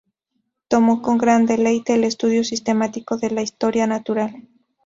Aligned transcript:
Tomó 0.67 1.03
con 1.03 1.19
gran 1.19 1.45
deleite 1.45 1.93
el 1.93 2.05
estudio 2.05 2.43
sistemático 2.43 3.17
de 3.17 3.29
la 3.29 3.43
Historia 3.43 3.85
natural. 3.85 4.47